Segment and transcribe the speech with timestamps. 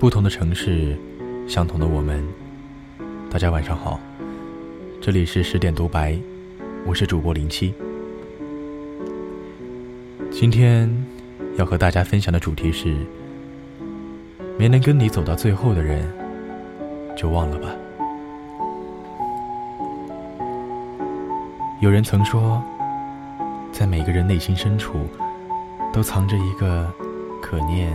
[0.00, 0.96] 不同的城市，
[1.46, 2.26] 相同的我们。
[3.30, 4.00] 大家晚上好，
[4.98, 6.18] 这里是十点独白，
[6.86, 7.74] 我是主播零七。
[10.30, 10.90] 今天
[11.58, 12.96] 要和大家分享的主题是：
[14.58, 16.10] 没能跟你走到最后的人，
[17.14, 17.68] 就忘了吧。
[21.82, 22.62] 有人曾说，
[23.70, 25.00] 在每个人内心深处，
[25.92, 26.90] 都藏着一个
[27.42, 27.94] 可念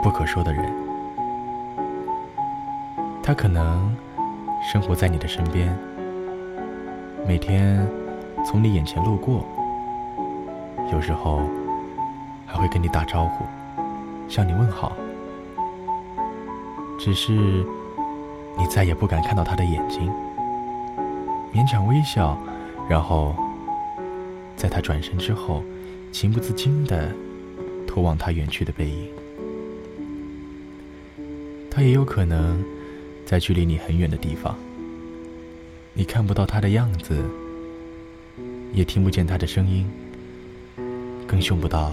[0.00, 0.87] 不可说的人。
[3.28, 3.94] 他可能
[4.62, 5.78] 生活在你的身边，
[7.26, 7.86] 每天
[8.42, 9.44] 从你眼前路过，
[10.90, 11.42] 有时候
[12.46, 13.44] 还会跟你打招呼，
[14.30, 14.96] 向你问好。
[16.98, 17.34] 只是
[18.56, 20.10] 你再也不敢看到他的眼睛，
[21.52, 22.34] 勉强微笑，
[22.88, 23.36] 然后
[24.56, 25.62] 在他转身之后，
[26.12, 27.10] 情不自禁地
[27.86, 29.06] 投往他远去的背影。
[31.70, 32.64] 他也有可能。
[33.28, 34.56] 在距离你很远的地方，
[35.92, 37.22] 你看不到他的样子，
[38.72, 39.86] 也听不见他的声音，
[41.26, 41.92] 更嗅不到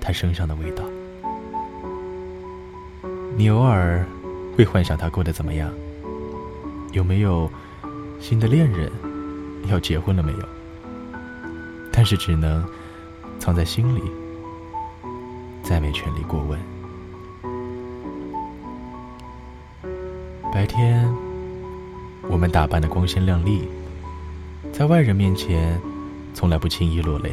[0.00, 0.82] 他身上的味道。
[3.36, 4.04] 你偶尔
[4.56, 5.72] 会幻想他过得怎么样，
[6.90, 7.48] 有没有
[8.18, 8.90] 新的恋人，
[9.68, 10.48] 要结婚了没有？
[11.92, 12.68] 但是只能
[13.38, 14.02] 藏在心里，
[15.62, 16.58] 再没权利过问。
[20.54, 21.04] 白天，
[22.30, 23.68] 我们打扮的光鲜亮丽，
[24.72, 25.76] 在外人面前，
[26.32, 27.32] 从来不轻易落泪。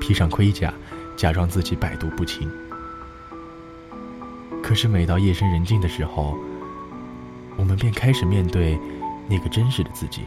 [0.00, 0.74] 披上盔甲，
[1.16, 2.50] 假装自己百毒不侵。
[4.64, 6.36] 可是每到夜深人静的时候，
[7.56, 8.76] 我们便开始面对
[9.28, 10.22] 那个真实的自己，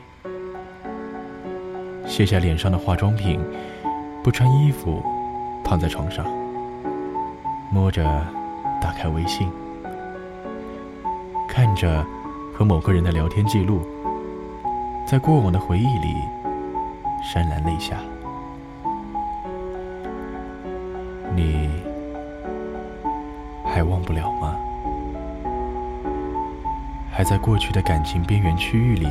[2.07, 3.37] 卸下脸上的化妆品，
[4.23, 5.03] 不穿衣服，
[5.61, 6.25] 躺在床上，
[7.69, 8.01] 摸着，
[8.81, 9.51] 打开微信。
[11.55, 12.05] 看着
[12.53, 13.79] 和某个人的聊天记录，
[15.07, 16.13] 在过往的回忆里
[17.23, 17.95] 潸然泪下。
[21.33, 21.69] 你
[23.63, 24.57] 还忘不了吗？
[27.09, 29.07] 还在过去的感情边缘区域里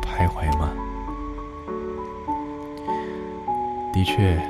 [0.00, 0.70] 徘徊吗？
[3.92, 4.40] 的确，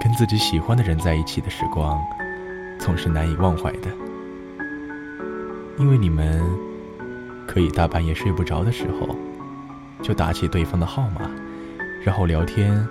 [0.00, 2.00] 跟自己喜欢的人在一起的时光，
[2.78, 3.90] 总是难以忘怀的。
[5.78, 6.42] 因为你们
[7.46, 9.16] 可以大半夜睡不着的时候，
[10.02, 11.22] 就打起对方的号码，
[12.04, 12.86] 然后聊天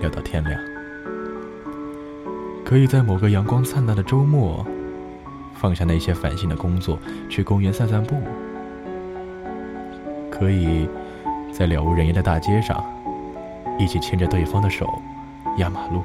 [0.00, 0.60] 聊到天亮。
[2.64, 4.64] 可以在某个阳光灿烂的周末，
[5.54, 6.98] 放下那些烦心的工作，
[7.28, 8.16] 去公园散散步。
[10.30, 10.88] 可以
[11.52, 12.84] 在了无人烟的大街上，
[13.78, 15.00] 一起牵着对方的手
[15.58, 16.02] 压马路。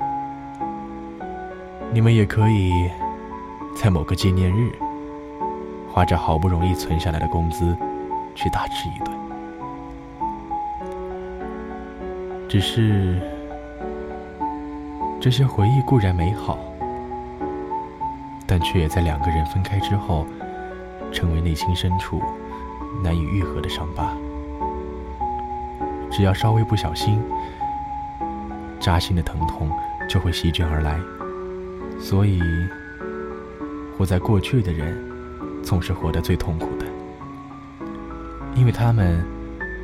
[1.92, 2.72] 你们也可以
[3.76, 4.72] 在某个纪念日。
[5.94, 7.76] 花着好不容易存下来的工资，
[8.34, 9.14] 去大吃一顿。
[12.48, 13.20] 只是
[15.20, 16.58] 这些回忆固然美好，
[18.48, 20.26] 但却也在两个人分开之后，
[21.12, 22.22] 成为内心深处
[23.04, 24.14] 难以愈合的伤疤。
[26.10, 27.22] 只要稍微不小心，
[28.80, 29.70] 扎心的疼痛
[30.08, 30.98] 就会席卷而来。
[32.00, 32.42] 所以，
[33.98, 35.11] 活在过去的人。
[35.64, 36.86] 总是活得最痛苦的，
[38.56, 39.24] 因为他们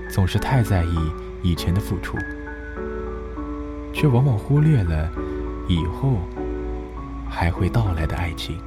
[0.10, 0.98] 总是太在意
[1.42, 2.18] 以前的付出，
[3.94, 5.10] 却往往忽略了
[5.68, 6.18] 以后
[7.30, 8.60] 还会到来的爱情。